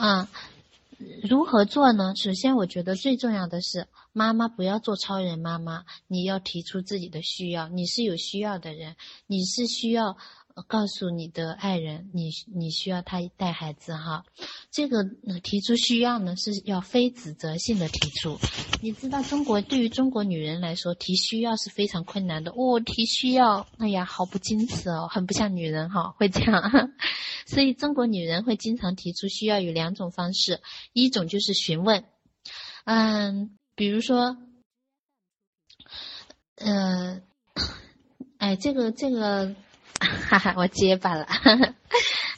[0.00, 0.30] 啊，
[1.28, 2.14] 如何做呢？
[2.16, 10.16] 首先，我觉得最重要的是，妈妈不要做超人妈妈，你要提出自己的需要，你是有需要的人，你是需要。
[10.66, 14.24] 告诉你的爱人，你你需要他带孩子哈，
[14.70, 15.04] 这个
[15.42, 18.38] 提出需要呢是要非指责性的提出。
[18.82, 22.50] 你知道中国对于中国女人来说提需要是非常困难的。
[22.52, 26.92] 哦，提需要，哎呀，好不矜持哦，很不像女人哈，会这样。
[27.46, 30.60] 所以中国女人会经常提出需要有两种方式，
[30.92, 32.04] 一种就是询问，
[32.84, 34.36] 嗯，比如说，
[36.56, 37.22] 嗯，
[38.38, 39.54] 哎，这个这个。
[40.00, 41.26] 哈哈，我结巴了。
[41.26, 41.74] 哈哈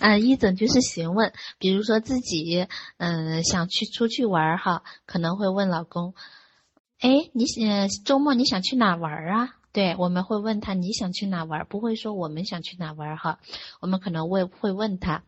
[0.01, 2.66] 嗯，一种就是询问，比如说自己
[2.98, 6.15] 嗯想去出去玩儿哈，可能会问老公，
[6.98, 9.55] 哎，你呃周末你想去哪玩儿啊？
[9.73, 13.38] 对，我们会问他你想去哪玩儿，不会说我们想去哪玩儿哈，
[13.80, 15.23] 我们可能会会问他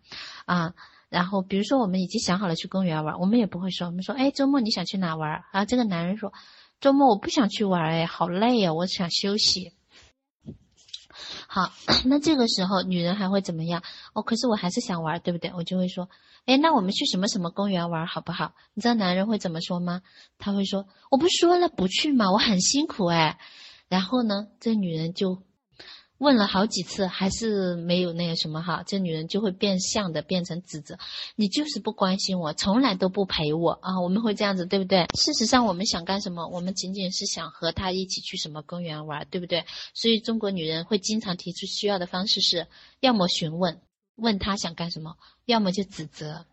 [0.44, 0.74] 啊，
[1.08, 5.64] 然后比如说我们已经想好了去公园玩，我们也不会说，我们说哎周末你想去哪玩儿啊？
[5.64, 6.32] 这个男人说
[6.80, 9.72] 周末我不想去玩儿哎，好累呀，我想休息。
[11.54, 11.70] 好，
[12.04, 13.80] 那这个时候女人还会怎么样？
[14.12, 15.52] 哦，可是我还是想玩，对不对？
[15.54, 16.08] 我就会说，
[16.46, 18.54] 哎，那我们去什么什么公园玩好不好？
[18.74, 20.02] 你知道男人会怎么说吗？
[20.36, 23.38] 他会说，我不说了不去嘛，我很辛苦哎。
[23.88, 25.38] 然后呢，这女人就。
[26.24, 30.98] 问了好几次，还是没有那个什么哈，这女人就会变相的变成指责，
[31.36, 35.06] 你就是不关心我，从来都不陪我啊，我们会这样子，对不对？
[35.14, 36.48] 事实上，我们想干什么？
[36.48, 39.66] 我们仅仅是想和他一起去什么公园玩，对不对？
[39.92, 42.66] 所以中国女人会经常提出需要的方式是，
[43.00, 43.82] 要么询问，
[44.16, 46.46] 问他想干什么，要么就指责。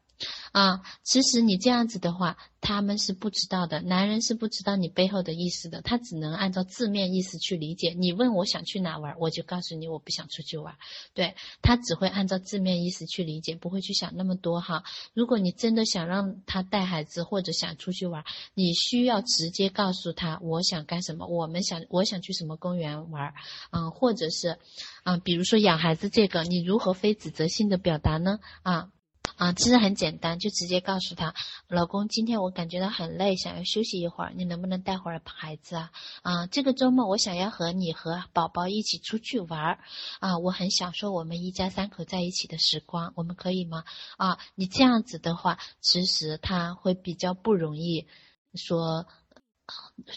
[0.52, 7.96] 啊，其实你这样子的话，他们是不知道的，男人是不知道你背后的意思的，他只能按照字面意思去理解。
[7.98, 10.76] 你问我想去哪玩，我就告诉你我不想出去玩，
[11.14, 14.84] 对他只会按照字面意思去理解，不会去想那么多哈。
[15.14, 23.34] 如果你真的想让他带孩子或者想出去玩，你需要直接告诉他我想干什么，我们想我想去什么公园玩，
[23.72, 24.60] 嗯，或者是，
[25.06, 28.40] 嗯，比如说养孩子这个，你如何非指责性的表达呢？
[28.64, 28.90] 啊？
[29.41, 31.34] 啊，其实很简单，就直接告诉他，
[31.68, 35.91] 老公，今天我感觉到很累，想要休息一会儿，你能不能带会儿孩子啊？
[36.22, 39.80] 啊，这个周末我想要和你和宝宝一起出去玩儿，
[40.19, 43.84] 啊，我很享受我们一家三口在一起的时光，我们可以吗？
[44.18, 48.06] 啊，你这样子的话，其实他会比较不容易
[48.53, 49.07] 说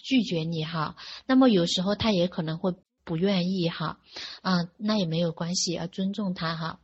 [0.03, 0.97] 拒绝你哈。
[1.25, 2.75] 那么有时候他也可能会
[3.05, 3.99] 不愿意哈，
[4.43, 6.81] 啊，那也没有关系，要尊重他哈。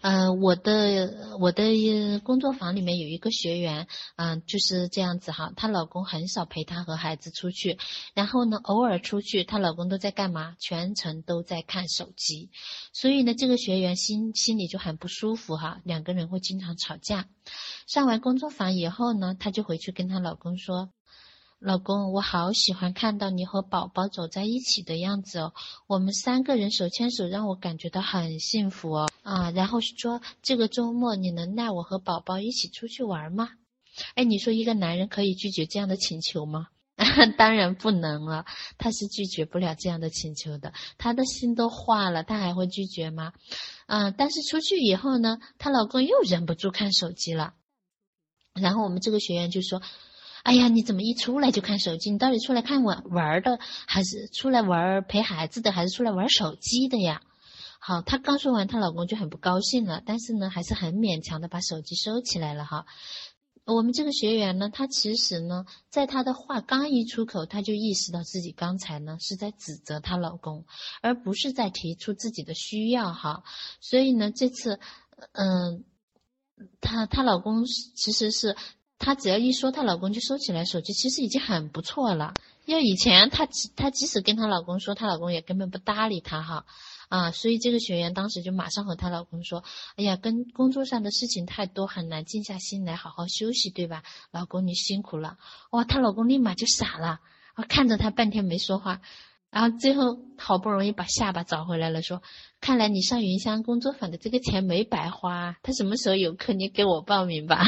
[0.00, 7.78] 呃，我的我的工作坊里面有一个学员，嗯，就是这样子哈，她老公很少陪她和孩子出去，
[8.14, 10.56] 然后呢，偶尔出去，她老公都在干嘛？
[10.58, 12.50] 全程都在看手机，
[12.92, 17.28] 所以呢，这个学员心心里就很不舒服哈，两个人会经常吵架。
[17.86, 20.90] 上完工作坊以后呢，她就回去跟她老公说。
[21.64, 25.52] 老公，我好喜欢看到你和宝宝走在一起的样子哦，
[25.86, 29.08] 我们三个人手牵手，让我感觉到很幸福哦。
[29.22, 33.50] 啊，然后说这个周末你能带我和宝宝一起出去玩吗？
[34.16, 36.66] 哎，你说一个男人可以拒绝这样的请求吗？
[37.38, 38.44] 当然不能了，
[38.76, 43.34] 他是拒绝不了这样的请求的，他的心都化了，他还会拒绝吗？
[43.86, 47.54] 嗯，但是出去以后呢，她老公又忍不住看手机了，
[48.52, 49.80] 然后我们这个学员就说。
[50.42, 52.10] 哎呀，你怎么一出来就看手机？
[52.10, 57.22] 你到底出来看玩玩的，还是出来玩陪孩子的，还是出来玩手机的呀？
[57.78, 62.86] 好，她刚说完，她老公就很不高兴了，但是呢，还是很勉强的把手机收起来了哈。
[63.64, 70.64] 我们这个学员呢，她其实呢，在她的话刚一出口，她就意识到自己刚才呢是在指责她老公，
[71.02, 73.44] 而不是在提出自己的需要哈。
[73.80, 74.80] 所以呢，这次，
[75.32, 75.84] 嗯，
[76.80, 78.56] 她她老公其实是。
[79.02, 82.34] 她只要一说，她老公就收起来手机，其实已经很不错了。
[82.66, 86.64] 因为以前她她即使跟她老公说，她老公也根本不搭理她哈
[87.08, 89.64] 啊，所以这个学员当时就马上和她老公说
[89.98, 94.04] ：“哎呀，跟工作上的事情太多，很难静下心来好好休息，对吧？
[94.30, 95.36] 老公你辛苦了。”
[95.72, 97.18] 哇，她老公立马就傻了，
[97.54, 99.00] 啊，看着她半天没说话，
[99.50, 102.22] 然后最后好不容易把下巴找回来了，说
[102.62, 107.64] ：“看来你上云香工作坊的这个钱没白花，他什么时候有课你给我报名吧。”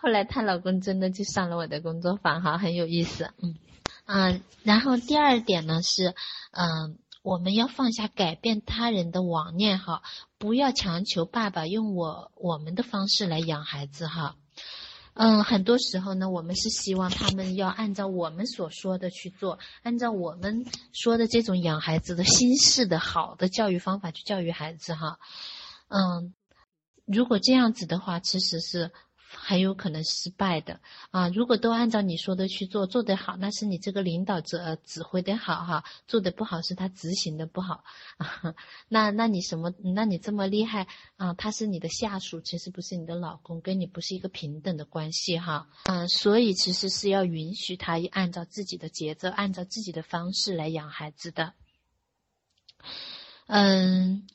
[0.00, 3.56] 后来她老公真的就上了我的工作坊，哈，很有意思，嗯，
[4.04, 6.14] 啊，然后第二点呢是，
[6.52, 10.02] 嗯，我们要放下改变他人的妄念，哈，
[10.38, 14.36] 不要强求爸爸用我我们的方式来养孩子，哈，
[15.14, 25.18] 嗯，很多时候呢，我们是希望他们要按照我们所说的去做，按照我们说的这种养孩子的新式的好的教育方法去教育孩子，哈，
[25.88, 26.34] 嗯。
[27.10, 28.92] 如果这样子的话，其实是。
[29.40, 30.80] 很有可能失败的
[31.10, 31.28] 啊！
[31.28, 37.84] 如果都按照你说的去做，做得好，那是你这个领导者指挥的好哈；做的不好，是他执行的不好。
[38.88, 39.72] 那那你什么？
[39.94, 40.86] 那你这么厉害
[41.16, 41.32] 啊？
[41.34, 45.68] 他是你的下属，其实不是你的老公，跟你不是一个平等的关系哈。
[45.84, 51.54] 嗯，所以其实是要允许他按照自己的节奏，按照自己的方式来养孩子的。
[53.46, 54.26] 嗯。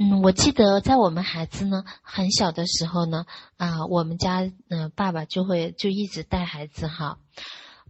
[0.00, 7.18] 嗯，我记得在我们孩子呢很小的时候呢，啊，我们家嗯爸爸就会就一直带孩子哈，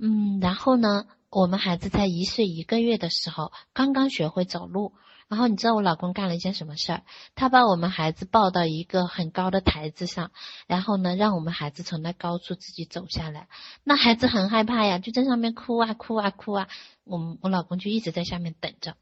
[0.00, 4.94] 嗯，然后呢，我们孩子在一岁一个月的时候刚刚学会走路，
[5.28, 7.02] 然后你知道我老公干了一件什么事儿？
[7.34, 10.30] 他把我们孩子抱到一个很高的台子上，
[10.66, 13.48] 然后呢，让我们孩子从那高处自己走下来，
[13.84, 16.68] 那孩子很害怕呀，就在上面哭啊哭啊哭啊，
[17.04, 18.96] 我们我老公就一直在下面等着。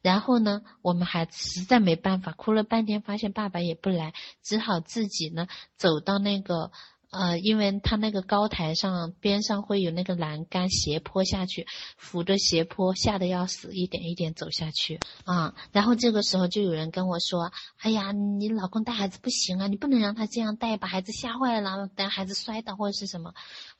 [0.00, 5.46] 然后呢，我们孩子实在没办法，哭了半天，发现爸爸也不来，只好自己呢
[5.76, 6.70] 走到那个
[7.10, 11.66] 呃，因为他那个高台上边上会有那个栏杆斜坡下去，
[11.98, 15.54] 扶着斜坡，吓得要死，一点一点走下去啊。
[15.72, 23.34] 然后这个时候就有人跟我说：“哎呀，你老公带孩子不行啊，你不能让他这样带，把孩子吓坏了，等孩子摔倒或者是什么。”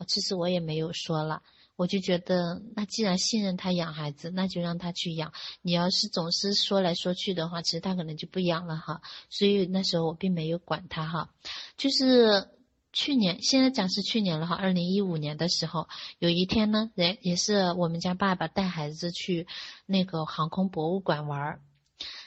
[0.07, 1.43] 其实我也没有说了。
[1.77, 5.33] 我就觉得，那既然信任他养孩子，那就让他去养。
[5.63, 9.01] 你要是总是说来说去的话，其实他可能就不养了哈。
[9.31, 11.31] 所以那时候我并没有管他哈。
[11.77, 12.49] 就是
[12.93, 14.55] 去年，现在讲是去年了哈。
[14.55, 15.89] 二零一五年的时候，
[16.19, 19.47] 有一天呢，也也是我们家爸爸带孩子去
[19.87, 21.61] 那个航空博物馆玩儿。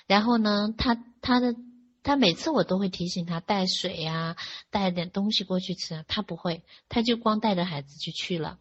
[0.08, 1.56] 然后呢，他他的
[2.02, 4.36] 他每次我都会提醒他带水呀，
[4.72, 8.58] 带点东西过去吃，他不会，他就光带着孩子就去了。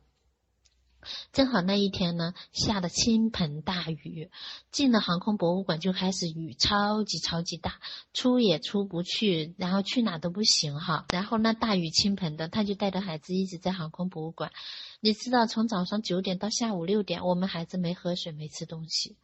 [1.32, 4.30] 正好那一天呢，下的倾盆大雨，
[4.70, 7.80] 进了航空博物馆就开始雨超级超级大，
[8.12, 11.06] 出也出不去，然后去哪都不行哈。
[11.10, 14.52] 然后那大雨倾盆的，他就带着孩子一直在航空博物馆。
[15.00, 19.16] 你知道，从早上九点到下午六点，我们孩子没喝水，没吃东西，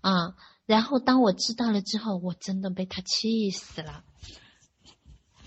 [0.00, 0.34] 啊。
[0.64, 4.04] 然后当我知道了之后，我真的被他气死了，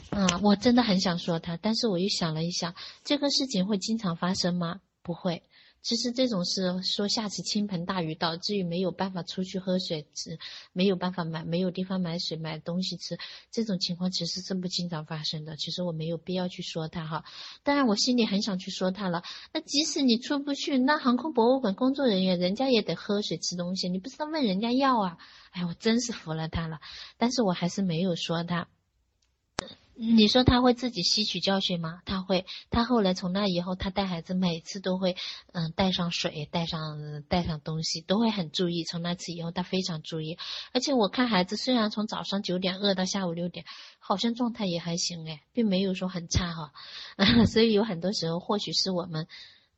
[0.09, 4.81] 啊，我真的很想说他，但是我又想了一想，这个事情会经常发生吗？
[5.01, 5.43] 不会。
[5.85, 10.39] 其实这种是说下起倾盆大雨，导致于没有办法出去喝水吃，
[10.73, 13.19] 没有办法买，没有地方买水买东西吃，
[13.51, 15.55] 这种情况其实是不经常发生的。
[15.57, 17.23] 其实我没有必要去说他哈，
[17.61, 19.21] 当然我心里很想去说他了。
[19.53, 25.19] 那即使你出不去，那航空博物馆工作人员人家也得喝水吃东西，你不是问人家要啊？
[25.51, 26.79] 哎，我真是服了他了，
[27.17, 28.67] 但是我还是没有说他。
[29.97, 32.01] 你说他会自己吸取教训吗？
[32.05, 32.45] 他会。
[32.69, 35.15] 他后来从那以后，他带孩子每次都会，
[35.53, 38.83] 嗯，带上水，带上带上东西，都会很注意。
[38.83, 40.37] 从那次以后，他非常注意。
[40.73, 43.65] 而且我看孩子虽然从早上九点饿到下午六点，
[43.99, 46.73] 好像状态也还行哎，并没有说很差哈。
[47.47, 49.27] 所以有很多时候，或许是我们。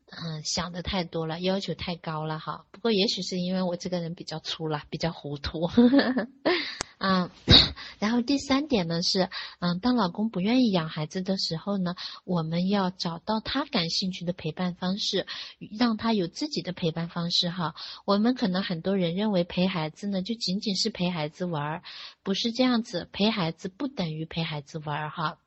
[0.10, 2.66] 嗯，想的太多了，要求太高了哈。
[2.72, 5.70] 不过也许是因为我这个人比较粗了，比较糊涂。
[7.00, 7.30] 嗯，
[8.00, 9.30] 然后第三点呢是，
[9.60, 11.96] 嗯，当老公不愿意养孩子的时候呢，
[12.26, 15.28] 我们要找到他感兴趣的陪伴方式，
[15.78, 17.76] 让他有自己的陪伴方式哈。
[18.06, 21.84] 我们可能很多人认为陪孩子呢就仅仅是陪孩子玩儿，
[22.24, 25.38] 不是这样子，陪孩子不等于陪孩子玩儿哈。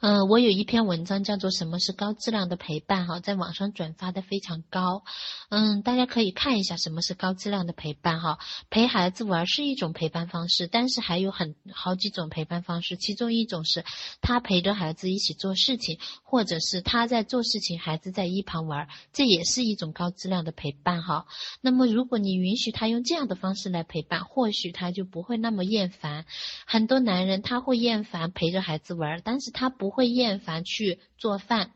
[0.00, 5.02] 嗯，我有一篇文章叫做《什么是高质量的陪伴》哈，在网上转发的非常高。
[5.48, 8.38] 嗯，大家可以看一下什么是高质量的陪伴哈。
[8.68, 12.96] 陪孩子玩是一种陪伴方式，但是还有很好几种陪伴方式。
[12.96, 13.84] 其中一种是
[14.20, 21.24] 他陪着孩子一起做事情，或者是他在做事情，孩子在一旁玩，这也是一种高质量的陪伴哈。
[21.62, 26.26] 那么如果你允许他用这样的方式来陪伴，或许他就不会那么厌烦。
[26.66, 29.53] 很多男人他会厌烦陪着孩子玩，但是。
[29.54, 31.70] 他不会厌烦去做饭，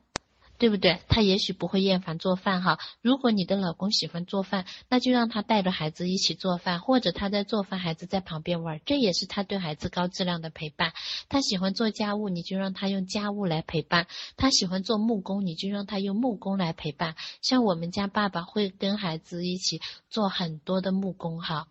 [0.59, 1.01] 对不对？
[1.09, 2.79] 他也许不会厌烦做饭哈。
[3.01, 10.93] 如果你的老公喜欢做饭，那就让他带着孩子一起做饭，或者他在做饭，孩子在旁边玩，这也是他对孩子高质量的陪伴。
[11.29, 14.07] 他喜欢做家务，你就让他用家务来陪伴；
[14.37, 17.15] 他喜欢做木工，你就让他用木工来陪伴。
[17.41, 19.81] 像我们家爸爸会跟孩子一起
[20.11, 21.69] 做很多的木工哈。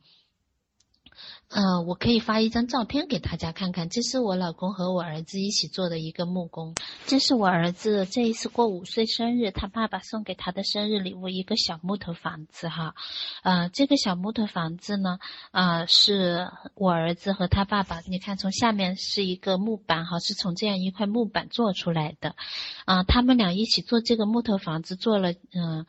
[1.49, 6.75] 嗯，我可以发一张照片给大家看看，这是我老公和我儿子一起做的一个木工。
[7.05, 12.95] 这是我儿子这一次过五岁生日，他爸爸送给他的生日礼物，一个小木头房子哈。
[13.43, 15.19] 呃，这个小木头房子呢，
[15.51, 22.35] 啊，是我儿子和他爸爸，你看从下面是一个木板哈，是从这样一块木板做出来的。
[22.83, 25.85] 啊，他们俩一起做这个木头房子，做了嗯。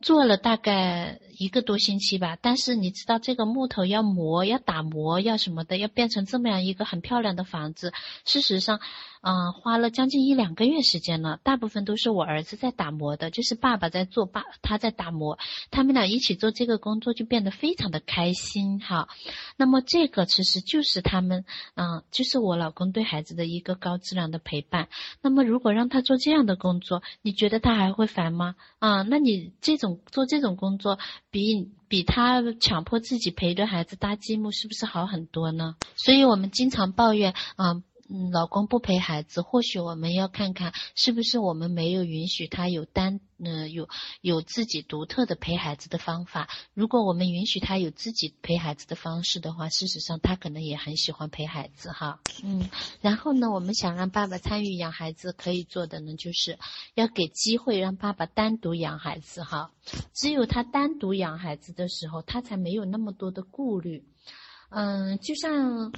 [0.00, 7.92] 做了大概一个多星期吧，但是你知道这个木头要磨、要打磨、要什么的，要变成这么样一个很漂亮的房子，
[8.24, 8.80] 事实上，
[9.22, 11.38] 嗯，花了将近一两个月时间了。
[11.42, 15.38] 大部分都是我儿子在打磨的，就是爸爸在做，爸他在打磨，
[15.70, 19.08] 他们俩一起做这个工作就变得非常的开心哈。
[19.56, 24.88] 那么这个其实就是他们，嗯，就是我老公对孩子的一个高质量的陪伴。
[25.20, 28.54] 那么如果让他做这样的工作，你觉得他还会烦吗？
[28.78, 29.98] 啊，那你这种。
[30.10, 30.98] 做这种工作
[31.30, 35.76] 比比他强迫自己陪着孩子搭积木是不是好很多呢？
[35.96, 37.82] 所以我们经常抱怨，嗯。
[38.12, 43.88] 嗯，老公不陪孩子，或许我们要看看是不是我们没有允许他有单，嗯，有
[44.20, 46.48] 有自己独特的陪孩子的方法。
[46.74, 52.18] 如果我们允许他有自己陪孩子的方式的话，事实上他可能也很喜欢陪孩子哈。
[52.42, 52.68] 嗯，
[53.00, 56.58] 然后呢，我们想让爸爸参与养孩子，可以做的呢，就是
[56.94, 59.70] 要给机会让爸爸单独养孩子哈。
[60.12, 64.04] 只有他单独养孩子的时候，他才没有那么多的顾虑。
[64.70, 65.92] 嗯，就像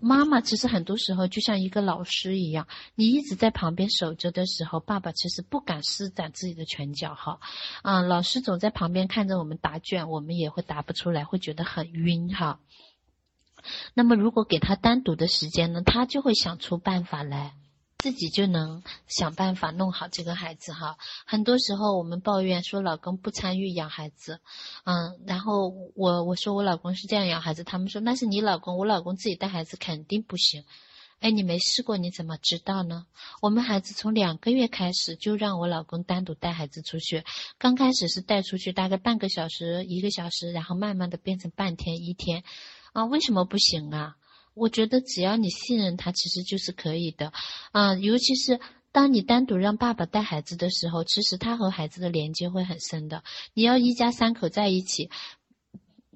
[0.00, 7.40] 妈妈，其实很多时候就像一个老师一样，你一直在旁边守着的时候，爸爸其实不敢施展自己的拳脚哈。
[7.82, 12.60] 啊，老师总在旁边看着我们答卷，我们也会答不出来，会觉得很晕哈。
[13.94, 17.54] 那么如果给他单独的时间呢，他就会想出办法来。
[17.98, 20.96] 自己就能想办法弄好这个孩子哈。
[21.26, 24.40] 很多时候我们抱怨说老公不参与养孩子，
[24.84, 30.64] 嗯，然后我我说我老公是这样养孩子，他们说那是你老公，我老公自己带孩子肯定不行。
[31.18, 33.04] 哎，你没试过你怎么知道呢？
[33.42, 37.24] 我们孩子从两个月开始就让我老公单独带孩子出去，
[37.58, 42.44] 刚开始是带出去大概半个小时、一个小时，然后慢慢的变成半天、一天，
[42.92, 44.14] 啊，为什么不行啊？
[44.58, 47.32] 我觉得只要你信任他，其实就是可以的，
[47.72, 48.60] 啊，尤其是
[48.92, 53.22] 当你单独让爸爸带孩子的时候，其实他和孩子的连接会很深的。
[53.54, 55.10] 你要一家三口在一起，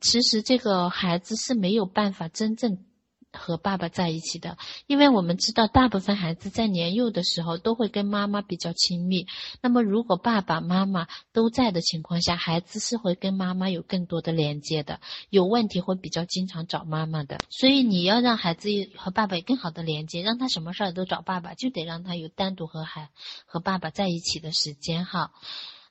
[0.00, 2.84] 其实这个孩子是没有办法真正。
[3.32, 9.26] 和爸爸在一起的，因为我们知道大部分孩子在年幼的时候都会跟妈妈比较亲密。
[9.60, 17.38] 那么，如果爸爸妈妈都在的情况下，孩子是会跟妈妈有更多的连接的，有问题会比较经常找妈妈的。
[17.48, 23.08] 所以，你要让孩子和爸爸有更好的连接，让他什么事儿都找爸爸，就得让他有单独和孩
[23.46, 25.32] 和爸爸在一起的时间哈。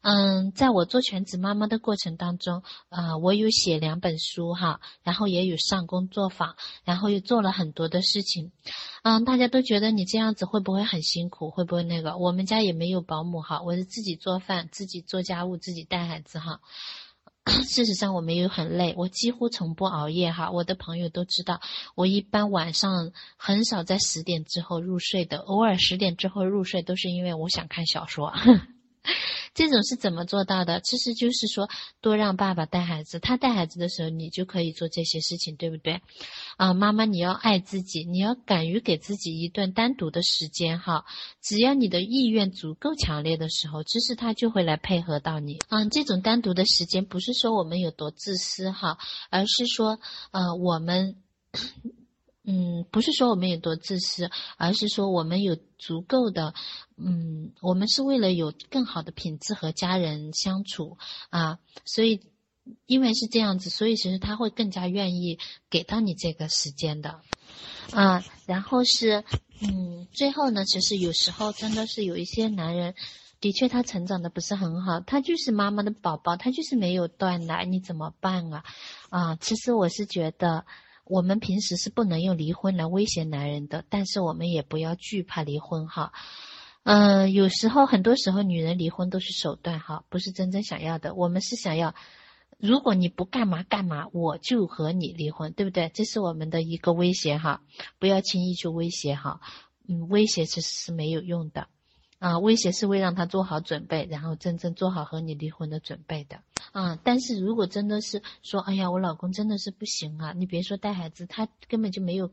[0.01, 8.51] 嗯，在我做全职妈妈的过程当中，呃，我有写两本书哈，然后也有上工作坊，然后又做了很多的事情。
[9.03, 11.51] 嗯，大家都觉得你这样子会不会很辛苦？
[11.51, 12.17] 会不会那个？
[12.17, 16.61] 我们家也没有保姆哈，我是自己做饭、自己做家务、自己带孩子哈。
[17.45, 20.51] 事实上我没有很累，我几乎从不熬夜哈。
[20.51, 21.59] 我的朋友都知道，
[21.95, 28.33] 我一般晚上很少在十点之后入睡的，偶尔十点之后入睡都是因为我想看小说。
[29.53, 30.79] 这种是怎么做到的？
[30.81, 31.67] 其实就是说，
[32.01, 36.01] 多让爸爸带孩子，他带孩子的时候，你就可以做这些事情，对不对？
[36.57, 41.05] 啊，妈妈，你要爱自己，你要敢于给自己一段单独的时间哈。
[41.41, 45.57] 只要你的意愿足够强烈的时候，其实他就会来配合到你。
[45.69, 48.97] 嗯，这种单独的时间不是说我们有多自私哈，
[49.29, 49.99] 而是说，
[50.31, 51.15] 呃，我们。
[52.43, 56.55] 嗯，不是说我们有多自私，而是说我们有足够的，
[56.97, 60.97] 嗯，我们是为了有更好的品质和家人相处
[61.29, 62.19] 啊，所以
[62.87, 65.37] 因为是这样子，所以其实他会更加愿意
[65.69, 67.21] 给到你这个时间的，
[67.91, 69.23] 啊，然后是，
[69.61, 72.95] 嗯，最后呢，其实有时候真的是有一些男人，
[73.39, 78.63] 的确他成长的不是很好，他就是妈妈的宝宝，他就是没有断奶，你怎么办啊？
[79.11, 80.65] 啊，其实我是觉得。
[81.05, 86.13] 我们平时是不能用离婚来威胁男人的，但是我们也不要惧怕离婚哈。
[86.83, 91.13] 嗯，有时候很多时候女人离婚都是手段哈，不是真正想要的。
[91.13, 91.93] 我们是想要，
[92.57, 95.91] 如果你不干嘛干嘛，我就和你离婚，对不对？
[95.93, 97.61] 这是我们的一个威胁哈，
[97.99, 99.41] 不要轻易去威胁哈。
[99.87, 101.67] 嗯，威胁其实是没有用的。
[102.19, 106.41] 啊，威胁是为让他做好准备，然后真正做好和你离婚的准备的。
[106.71, 112.31] 啊，但是如果真的是说，哎呀，我老公真的是不行啊，你别说带孩子，他根本就没有，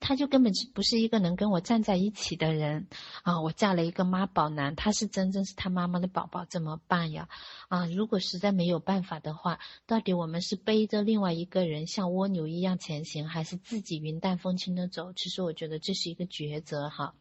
[0.00, 2.88] 他就根本就不是一个能跟我站在一起的人。
[3.22, 7.28] 啊，我嫁了一个妈宝男，他是真正是他妈妈的宝宝，怎么办呀？
[7.68, 15.12] 啊，如果实在没有办法的话，到底我们是背着另外一个人像蜗牛一样前行，还是自己云淡风轻的走？
[15.12, 17.14] 其实我觉得这是一个抉择哈。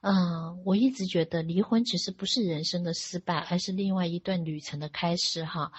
[0.00, 5.72] 嗯，我一直觉得离婚其实不是人生的失败，而是另外一段旅程的开始哈。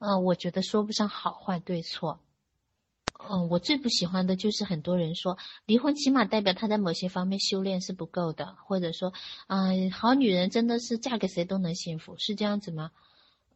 [0.00, 2.20] 嗯，我觉得说不上好坏对错。
[3.28, 5.36] 嗯，我最不喜欢的就是很多人说
[5.66, 9.12] 离婚起码代表他在某些方面修炼是不够的，或者说，
[9.46, 12.90] 啊，好女人真的是嫁给谁都能幸福，是这样子吗？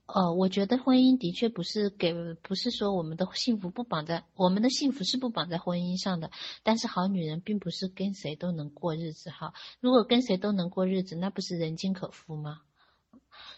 [0.06, 6.30] 呃，我觉得婚姻的确不是给，不是说我们的幸福不绑在我们的幸福是不绑在婚姻上的。
[6.62, 9.54] 但是好女人并不是跟谁都能过日子哈。
[9.80, 12.60] 如果跟谁都能过日子，那不是人尽可夫吗？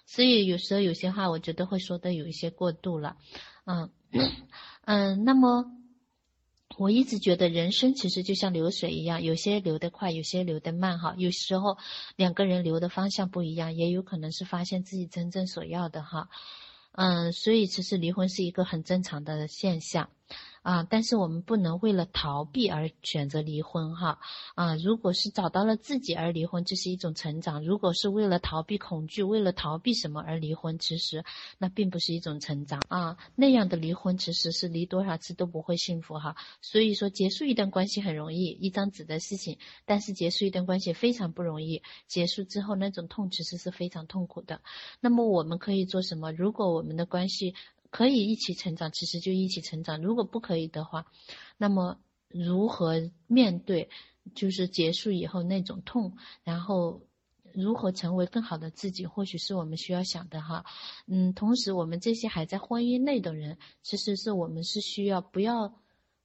[0.07, 3.17] 所以有时候有些话，我觉得会说的有一些过度了。
[3.65, 3.91] 嗯
[4.87, 5.73] 嗯，那么。
[6.77, 10.99] 我一直觉得人生其实就像流水一样，有些流得快，有些流得慢。
[10.99, 11.79] 哈，有时候
[12.17, 16.03] 两个人流的方向不一样，也有可能是发现自己真正所要的。
[16.03, 16.29] 哈，
[16.93, 20.11] 嗯，所以其实离婚是一个很正常的现象。
[20.67, 24.19] 啊，但是我们不能为了逃避而选择离婚哈。
[24.57, 31.25] 啊，如果是找到了自己而离婚，这是一种成长；如果是为了逃避恐惧，为了逃避什么而离婚，其实
[31.59, 33.17] 那并不是一种成长啊。
[33.37, 36.35] 那样的离婚其实是离多少次都不会幸福哈。
[36.61, 44.61] 所以说，结束一段关系很容易，一张纸的事情；但是结束一段关系非常不容易，结束之后那种痛其实是非常痛苦的。
[44.99, 46.33] 那么我们可以做什么？
[46.33, 47.55] 如果我们的关系，
[47.91, 50.03] 可以一起成长，其实就一起成长。
[50.03, 51.07] 如果不可以的话，
[51.57, 53.89] 那么如何面对
[54.35, 57.03] 就是结束以后那种痛，然后
[57.53, 60.65] 如何成为更好的自己，或许是我们需要想的哈。
[61.07, 65.81] 嗯，同时我们这些还在婚姻内的人，其实是我们是需要不要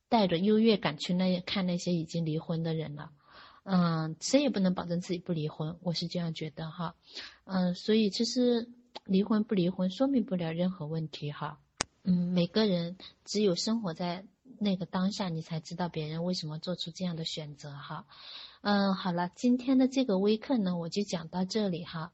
[0.09, 3.11] 带着优越感去那看那些已经离婚的人了。
[3.63, 6.95] 嗯，谁也不能保证自己不离婚，我是这样觉得哈。
[7.45, 8.69] 嗯，所以其实。
[9.05, 11.57] 离婚不离婚说明不了任何问题哈，
[12.03, 14.23] 嗯，每个人只有生活在
[14.59, 18.05] 那个当下，你才知道别人为什么做出这样的选择哈，
[18.61, 22.11] 嗯，好了，今天的这个微课呢，我就讲到这里哈，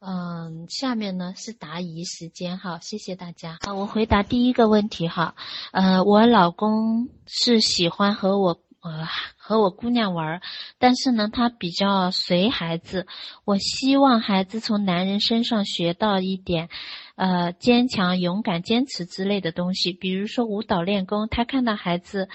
[0.00, 3.58] 嗯，下面呢是答疑时间哈，谢谢大家。
[3.64, 5.34] 好，我回答第一个问题哈，
[5.72, 8.60] 呃，我老公是喜欢和我。
[8.86, 9.04] 呃，
[9.36, 10.40] 和我姑娘玩，
[10.78, 13.08] 但是呢，他比较随孩子。
[13.44, 16.68] 我希望孩子从男人身上学到一点，
[17.16, 19.92] 呃，坚强、勇敢、坚持之类的东西。
[19.92, 22.28] 比如说舞蹈练功，他看到孩子，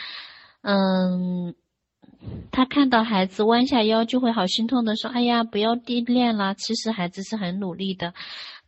[0.61, 1.55] 嗯，
[2.51, 8.13] 他看到孩子弯下腰就会好心痛的说：“哎呀，不要低练了。”其实孩子是很努力的。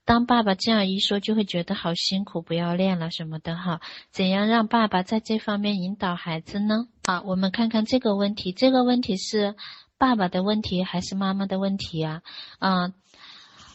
[0.06, 3.82] 当爸爸这样一说，就会觉得好辛苦，不要练了什么的哈。
[4.12, 6.88] 怎样让爸爸在这方面引导孩子呢？
[7.04, 8.52] 啊，我们看看这个问题。
[8.52, 9.56] 这个问题是
[9.98, 12.22] 爸爸的问题还是妈妈的问题呀？
[12.60, 12.94] 啊，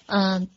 [0.07, 0.49] 嗯。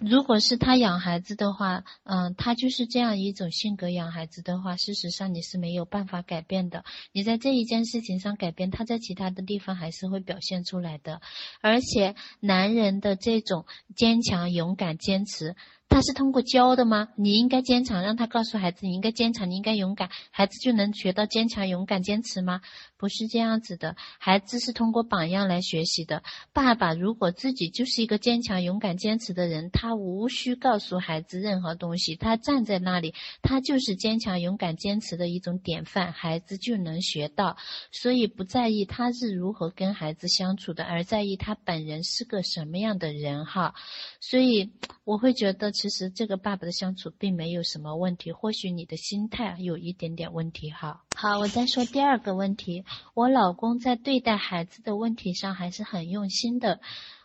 [0.00, 3.90] 如果是他养孩子的话，嗯，他就是这样一种性格。
[3.90, 6.84] 养孩子的话，事实上你是没有办法改变的。
[7.12, 11.20] 你在这一件事情上改变，他在其他的地方还是会表现出来的。
[11.60, 15.54] 而且，男人的这种坚强、勇敢、坚持。
[15.90, 17.08] 他是通过教的吗？
[17.16, 22.62] 你应该坚强，让他告诉孩子你应该坚强，你应该勇敢，孩子就能学到坚强、勇敢、坚持吗？
[22.96, 26.22] 不是这样子的，孩子是通过榜样来学习的。
[26.52, 37.56] 爸爸如果自己就是一个坚强、勇敢、坚持的人，他无需告诉孩子任何东西，他站在那里，他就是坚强、勇敢、坚持的一种典范，孩子就能学到。
[37.90, 43.74] 所以不在意他是如何跟孩子相处的，而在意他本人是个什么样的人哈。
[44.20, 44.70] 所以
[45.04, 45.72] 我会觉得。
[45.80, 51.04] 其实这个爸爸的相处并没有什么问题，或许你的心态有一点点问题哈。
[51.16, 56.80] 好，我再说第二个问题，我老公在对待孩子的问题上还是很用心的，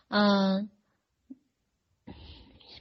[0.08, 0.70] 嗯，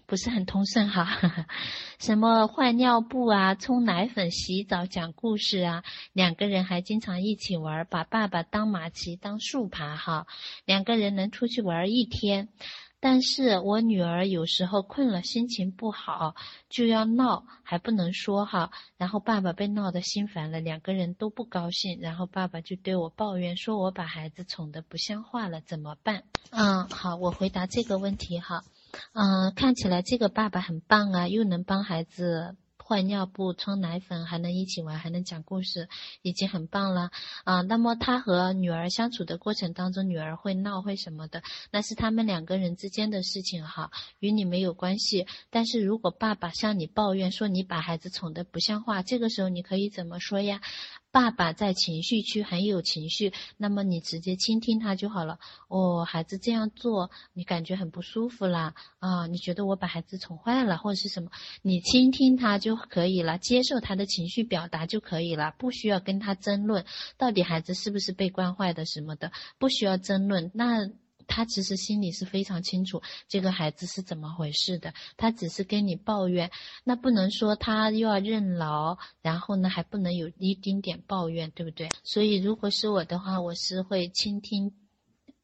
[0.06, 1.46] 不是很通顺哈。
[2.00, 5.84] 什么换尿布啊，冲奶粉、洗澡、讲故事啊，
[6.14, 10.26] 两个人还经常一起玩，把爸爸当马骑、当树爬哈，
[10.64, 12.48] 两个人能出去玩一天。
[13.06, 16.34] 但是我女儿有时候困了，心情不好
[16.70, 18.72] 就要闹，还不能说哈。
[18.98, 22.00] 然后爸爸被闹得心烦了，两个人都不高兴。
[22.02, 26.24] 然后爸爸就对我抱怨，说我把孩子宠得不像话了，怎么办？
[26.50, 28.64] 嗯，好，我回答这个问题哈。
[29.14, 32.56] 嗯，看起来这个爸爸很棒啊，又能帮孩子。
[32.88, 35.90] 换尿布、冲奶粉，还能一起玩，还能讲故事，
[36.22, 37.10] 已经很棒了
[37.44, 37.62] 啊！
[37.62, 45.26] 那么他和女儿相处的过程当中，女儿会闹会什么的，那是他们两个人之间的事情哈，与你没有关系。
[45.50, 50.62] 但是如果爸爸向你抱怨说你把孩子宠得不像话，这个时候你可以怎么说呀？
[51.16, 55.40] 爸爸在情绪区很有情绪，那么你直接倾听他就好了。
[55.70, 59.26] 哦，孩子这样做，你感觉很不舒服啦啊？
[59.28, 61.32] 你觉得我把孩子宠坏了，或者是什么？
[61.62, 66.84] 你倾听他就可以了，接受他的情绪表达就可以了，不需要跟他争论
[67.18, 70.52] 到底孩子是不是被惯坏的什么的，不需要争论。
[70.54, 70.92] 那。
[71.28, 76.52] 他其实心里是非常清楚这个孩子是怎么回事的，他只是跟你抱怨，
[76.84, 81.92] 那不能说他又要认老，然后呢还不能有一丁点抱怨，对不对？
[82.04, 84.74] 所以如果是我的话，我是会倾听。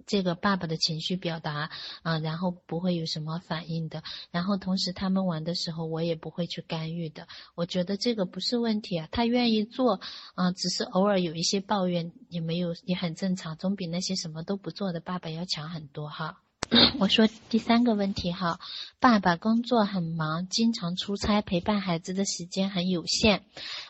[0.06, 1.70] 这个爸爸的情绪表达
[2.04, 4.04] 啊，然后不会有什么反应的。
[4.32, 7.28] 然后同时他们玩的时候，我也不会去干预的。
[7.56, 10.00] 我觉得这个不是问题啊，他愿意做
[10.36, 16.42] 啊，只是偶尔有一些抱怨，也没有也很正常，总比那些什么都不做的爸爸要强很多哈。
[17.00, 18.60] 我说第三个问题哈，
[19.00, 23.44] 爸爸工作很忙，经常出差，陪伴孩子的时间很有限。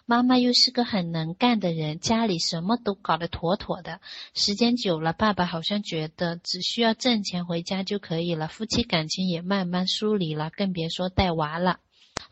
[0.08, 4.00] 妈妈又是个很能干的人，家里什么都搞得妥妥的。
[4.34, 11.78] 时间久了，爸爸好像觉得只需要挣钱回家就可以了，夫妻感情也慢慢疏离了，更别说带娃了。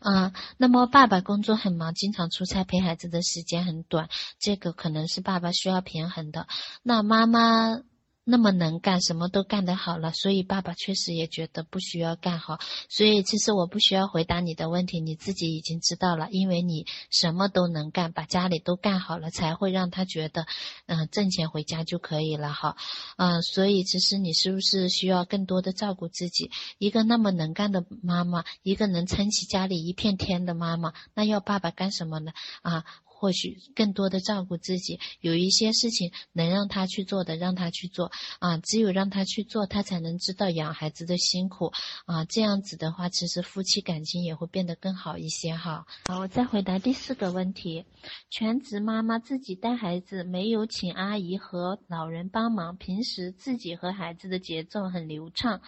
[0.00, 4.08] 啊，那么爸爸工作很忙，经常出差，陪孩子的时间很短，
[4.40, 6.48] 这个可能是爸爸需要平衡的。
[6.82, 7.82] 那妈妈。
[8.24, 12.58] 那么能干，什么都干得好了，所以爸爸确实也觉得不需要干好。
[12.88, 20.46] 所以其实我不需要回答你的问题，你自己已经知道了，因为你什么都能干，把家里都干好了，才会让他觉得，
[20.86, 22.76] 嗯，挣钱回家就可以了哈。
[23.16, 26.50] 嗯，所以其实你是不是需要更多的照顾自己？
[26.78, 32.32] 一个那么能干的妈妈，一个能撑起家里一片天的妈妈，那要爸爸干什么呢？
[32.62, 32.84] 啊？
[33.20, 38.56] 或许更多的照顾自己，有一些事情能让他去做的，让他去做啊！
[38.56, 41.70] 只有让他去做，他才能知道养孩子的辛苦
[42.06, 42.24] 啊！
[42.24, 45.84] 这样子的话，其实夫妻感情也会变得更好一些哈。
[46.08, 47.84] 好，我再回答第四个问题：
[48.30, 55.60] 全职妈妈自己带孩子，没有请阿姨和老人帮忙，平时自己和孩子的节奏很流畅。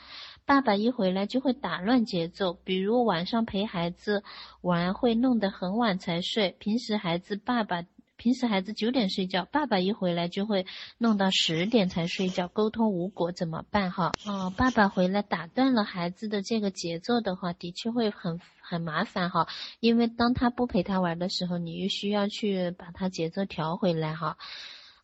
[0.52, 4.22] 爸爸一回来就会打乱节奏，比如晚上陪孩子
[4.60, 6.54] 玩会弄得很晚才睡。
[6.58, 7.84] 平时孩子爸爸
[8.18, 10.66] 平时孩子九点睡觉，爸爸一回来就会
[10.98, 13.90] 弄到十点才睡觉，沟通无果怎么办？
[13.90, 19.48] 哈，哦，爸爸回来打断了孩子的这个节奏的话，的确会很很麻烦哈。
[19.80, 24.36] 因为当他不陪他玩的时候，你又需要去把他节奏调回来哈。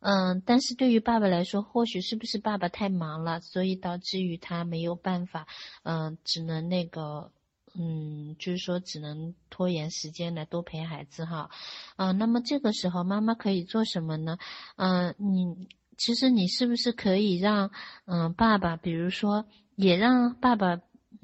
[0.01, 5.49] 嗯，但是对于爸爸来说，或许是不是爸爸太忙了，所以导致于他没有办法，
[5.83, 7.33] 嗯，只能那个，
[7.75, 11.51] 嗯，就是说只能拖延时间来多陪孩子哈，
[11.97, 14.39] 嗯，那么这个时候妈妈可以做什么呢？
[14.77, 17.73] 嗯，你其实你是不是可以让，
[18.05, 20.81] 嗯，爸爸，比如说也让爸爸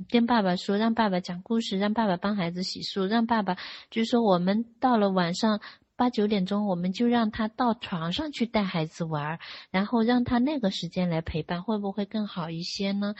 [0.08, 3.56] 跟爸爸说，让爸爸讲故事，让爸爸帮孩子洗漱，让爸爸
[3.88, 5.60] 就是说我们到了晚上。
[5.96, 9.38] 八九点钟，我们就让他到床上去带孩子玩，
[9.70, 13.14] 然后让他那个时间来陪伴，会不会更好一些呢？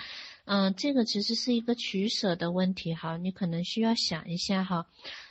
[0.44, 4.86] 嗯，这个其实是一个取舍的问题哈，你可能需要想一下哈。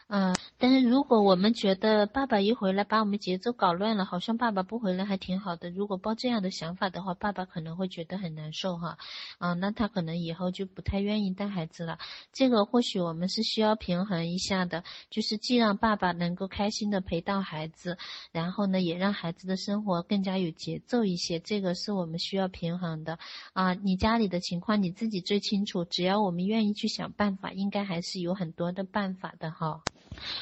[0.08, 5.70] 嗯，但是如果我们觉得爸爸一回来把我们节奏搞乱了，好像爸爸不回来还挺好的。
[5.70, 8.98] 如果抱这样的想法的话，爸爸可能会觉得很难受哈。
[9.40, 11.98] 啊，那他可能以后就不太愿意带孩子了。
[12.32, 17.98] 这个或许我们是需要平衡一下的，就是既让爸爸能够开心的陪到孩子，
[18.32, 21.40] 然后呢，也让孩子的生活更加有节奏一些。
[21.40, 23.18] 这个是我们需要平衡的。
[23.54, 29.82] 啊，你家里的情况你自己最清楚，只要我们愿意去想办法，应该还是有很多的办法的哈。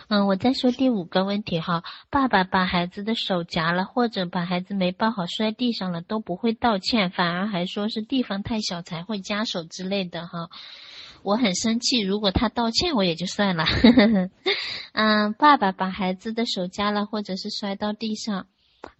[0.07, 10.49] 嗯，我再说第五个问题哈，爸爸把孩子的手夹了，或者把孩子没抱好摔地上了，都不会道歉，反而还说是地方太小才会夹手之类的哈，
[11.23, 12.01] 我很生气。
[12.01, 13.65] 如果他道歉，我也就算了。
[14.93, 18.47] 嗯，爸爸把孩子的手夹了，或者是摔到地上。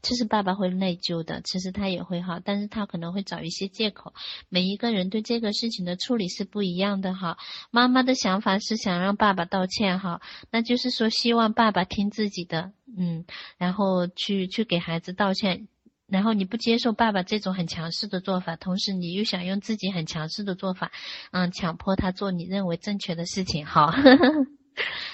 [0.02, 4.14] 其实爸爸会内疚的，其实他也会哈，但是他可能会找一些借口。
[4.50, 7.38] 每一个人对这个事情的处理是不一样的哈。
[7.72, 13.26] 妈妈的想法是想让爸爸道歉哈，那就是说希望爸爸听自己的，嗯，
[13.58, 15.68] 然后去去给孩子道歉。
[16.08, 20.92] 然后你不接受爸爸这种很强势的做法，同时你又想用自己很强势的做法，
[21.32, 23.92] 嗯，强迫他做你认为正确的事情，好。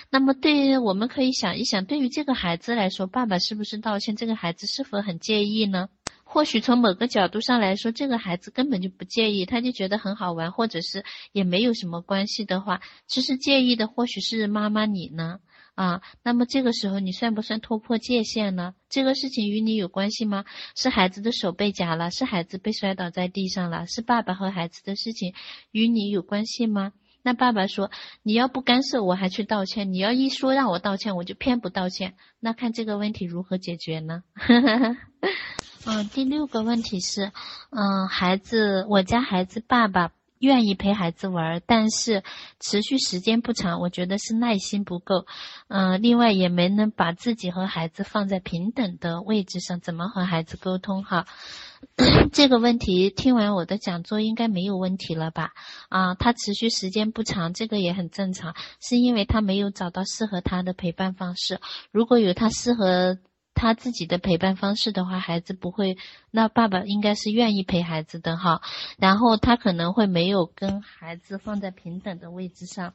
[0.10, 4.16] 那么，对于我们可以想一想，对于这个孩子来说，爸爸是不是道歉？
[4.16, 5.90] 这个孩子是否很介意呢？
[6.24, 15.40] 或许从某个角度上来说，这个孩子根本就不介意，他就觉得很好玩，或者是也没有什么关系的话，其实介意的或许是妈妈你呢？
[15.76, 18.74] 啊，那么这个时候你算不算突破界限呢？
[18.90, 20.44] 这个事情与你有关系吗？
[20.76, 25.34] 是孩子的手被夹了，是孩子被摔倒在地上了，是爸爸和孩子的事情
[25.72, 26.94] 与你有关系吗？
[27.28, 27.92] 那爸爸说
[28.24, 32.14] ：“你要不干涉，我还去道歉；你要一说让我道歉，我就偏不道歉。
[32.40, 34.24] 那看这个问题如何解决呢？”
[35.86, 37.34] 嗯，第六个问题是，
[37.72, 42.24] 嗯，孩子，我家孩子爸爸愿意陪孩子玩，但是
[42.62, 45.26] 持续时间不长，我觉得是耐心不够。
[45.68, 51.04] 嗯，另外也没能把自己和孩子放在平等的位置上，怎么和孩子沟通？
[51.04, 51.26] 哈。
[52.34, 55.52] 这个问题听完我的讲座应该没有问题了吧？
[55.90, 61.60] 啊，他持续时间不长，这个也很正常，是因为他没有找到适合他的陪伴方式。
[61.92, 63.18] 如果有他适合
[63.54, 65.98] 他自己的陪伴方式的话，孩子不会，
[66.32, 68.62] 那爸爸应该是愿意陪孩子的哈。
[68.98, 72.94] 然后他可能会没有跟孩子放在平等的位置上，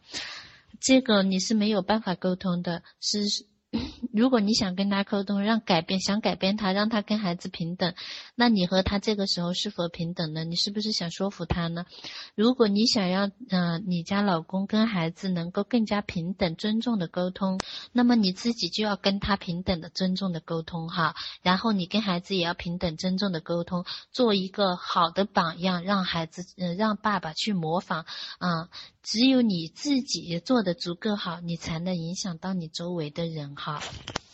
[0.81, 3.47] 这个你是没有办法沟通的，是。
[4.13, 7.95] 如果你想跟他沟通，让改变，想改变他，让他跟孩子平等，
[8.35, 10.45] 那你和他这个时候是否平等呢？
[10.45, 11.87] 你是不是想说服他呢？
[12.35, 17.59] 如果你想要，嗯，你家老公跟孩子能够更加平等、尊重的沟通，
[17.93, 21.15] 那么你自己就要跟他平等的、尊重的沟通哈。
[21.43, 28.05] 然后你跟孩子也要平等、尊重的沟通，做一个好的榜样，让孩子，嗯，让爸爸去模仿，
[28.39, 28.69] 啊。
[29.03, 33.81] 只有你自己做的足够好，你才能影响到你周围的人哈。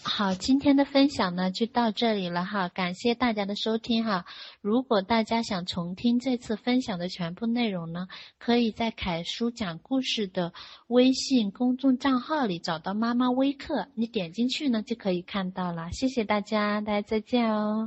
[0.03, 4.25] 好，今天的分享呢就到这里了哈，感谢大家的收听哈。
[4.61, 10.53] 如果大家想重听这次分享的全部内容呢，可以在凯叔讲故事的
[10.87, 15.91] 微信公众账号里找到妈妈微课，你点进去呢就可以看到了。
[15.93, 17.87] 谢谢大家，大家再见哦。